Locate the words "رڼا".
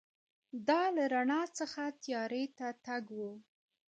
1.13-1.41